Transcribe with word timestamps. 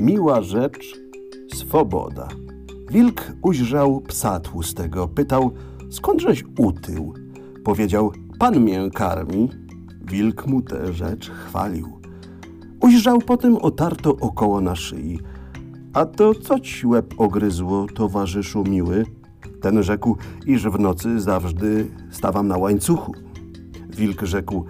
miła 0.00 0.42
rzecz, 0.42 1.00
swoboda. 1.54 2.28
Wilk 2.90 3.32
ujrzał 3.42 4.00
psa 4.00 4.40
tłustego, 4.40 5.08
pytał, 5.08 5.52
skądżeś 5.90 6.44
utył? 6.58 7.14
Powiedział, 7.64 8.12
pan 8.38 8.64
mię 8.64 8.90
karmi. 8.94 9.48
Wilk 10.02 10.46
mu 10.46 10.62
tę 10.62 10.92
rzecz 10.92 11.30
chwalił. 11.30 12.00
Ujrzał 12.80 13.18
potem 13.18 13.56
otarto 13.56 14.16
około 14.16 14.60
na 14.60 14.76
szyi. 14.76 15.18
A 15.92 16.06
to 16.06 16.34
co 16.34 16.60
ci 16.60 16.86
łeb 16.86 17.14
ogryzło, 17.18 17.86
towarzyszu 17.94 18.64
miły? 18.64 19.04
Ten 19.60 19.82
rzekł, 19.82 20.16
iż 20.46 20.68
w 20.68 20.78
nocy 20.78 21.20
zawsze 21.20 21.54
stawam 22.10 22.48
na 22.48 22.56
łańcuchu. 22.56 23.14
Wilk 23.96 24.22
rzekł, 24.22 24.64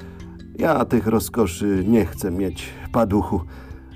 ja 0.59 0.85
tych 0.85 1.07
rozkoszy 1.07 1.85
nie 1.89 2.07
chcę 2.07 2.31
mieć, 2.31 2.69
paduchu, 2.93 3.41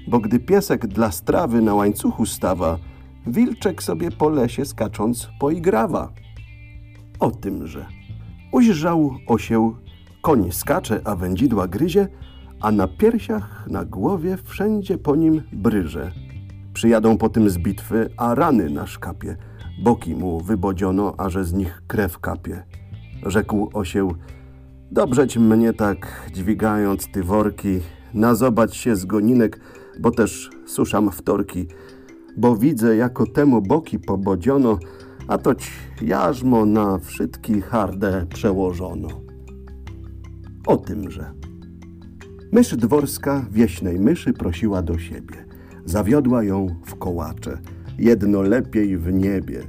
bo 0.09 0.21
gdy 0.21 0.41
piesek 0.41 0.87
dla 0.87 1.13
strawy 1.13 1.63
na 1.63 1.75
łańcuchu 1.75 2.27
stawa, 2.27 2.79
wilczek 3.27 3.83
sobie 3.83 4.11
po 4.11 4.29
lesie 4.29 4.65
skacząc 4.65 5.29
poigrawa. 5.41 6.13
O 7.21 7.31
tymże. 7.31 7.87
Ujrzał 8.53 9.15
osieł, 9.27 9.77
koń 10.23 10.53
skacze, 10.53 11.01
a 11.05 11.17
wędzidła 11.17 11.69
gryzie, 11.69 12.09
a 12.61 12.73
na 12.73 12.89
piersiach, 12.89 13.67
na 13.71 13.85
głowie 13.85 14.39
wszędzie 14.45 14.99
po 14.99 15.17
nim 15.17 15.43
bryże. 15.53 16.13
Przyjadą 16.75 17.19
potem 17.19 17.51
z 17.51 17.59
bitwy, 17.59 18.11
a 18.17 18.35
rany 18.35 18.71
na 18.71 18.87
szkapie. 18.87 19.37
Boki 19.83 20.15
mu 20.15 20.41
wybodziono, 20.41 21.15
a 21.19 21.29
że 21.29 21.45
z 21.45 21.53
nich 21.53 21.83
krew 21.87 22.19
kapie. 22.19 22.63
Rzekł 23.27 23.71
osieł, 23.73 24.15
dobrzeć 24.91 25.39
mnie 25.39 25.73
tak, 25.73 26.31
dźwigając 26.33 27.07
ty 27.07 27.23
worki, 27.23 27.81
nazobać 28.15 28.77
się 28.77 28.97
z 28.97 29.05
goninek, 29.05 29.61
bo 30.01 30.11
też 30.11 30.51
suszam 30.67 31.11
wtorki, 31.11 31.67
bo 32.37 32.57
widzę, 32.57 32.97
jako 32.97 33.27
temu 33.27 33.63
boki 33.63 33.99
pobodziono, 33.99 34.79
a 35.29 35.39
toć 35.39 35.71
jarzmo 36.03 36.67
na 36.67 36.99
wszystki 36.99 37.61
hardę 37.61 38.27
przełożono. 38.35 39.09
O 40.67 40.77
tymże. 40.77 41.33
Mysz 42.53 42.77
dworska 42.77 43.47
wieśnej 43.51 44.01
myszy 44.01 44.33
prosiła 44.33 44.83
do 44.83 44.99
siebie. 44.99 45.47
Zawiodła 45.85 46.45
ją 46.45 46.67
w 46.85 46.95
kołacze, 46.95 47.59
jedno 47.99 48.43
lepiej 48.43 48.99
w 48.99 49.13
niebie. 49.13 49.63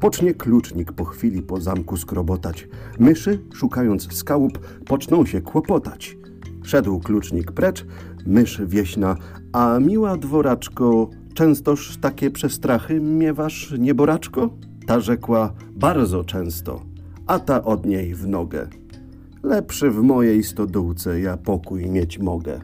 Pocznie 0.00 0.34
klucznik 0.34 0.92
po 0.92 1.04
chwili 1.04 1.42
po 1.42 1.60
zamku 1.60 1.96
skrobotać. 1.96 2.68
Myszy, 2.98 3.38
szukając 3.54 4.12
skałup, 4.12 4.58
poczną 4.86 5.26
się 5.26 5.40
kłopotać. 5.40 6.16
Szedł 6.62 7.00
klucznik 7.00 7.52
precz, 7.52 7.86
mysz 8.26 8.62
wieśna, 8.66 9.16
a 9.52 9.78
miła 9.80 10.16
dworaczko, 10.16 11.10
częstoż 11.34 11.96
takie 11.96 12.30
przestrachy 12.30 13.00
miewasz, 13.00 13.74
nieboraczko? 13.78 14.50
Ta 14.86 15.00
rzekła, 15.00 15.52
bardzo 15.70 16.24
często, 16.24 16.82
a 17.26 17.38
ta 17.38 17.64
od 17.64 17.86
niej 17.86 18.14
w 18.14 18.26
nogę. 18.26 18.68
Lepszy 19.42 19.90
w 19.90 20.02
mojej 20.02 20.44
stodółce 20.44 21.20
ja 21.20 21.36
pokój 21.36 21.90
mieć 21.90 22.18
mogę. 22.18 22.60